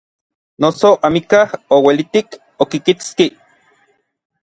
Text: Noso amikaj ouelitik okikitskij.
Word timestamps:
Noso 0.63 0.89
amikaj 1.09 1.43
ouelitik 1.77 2.41
okikitskij. 2.65 3.31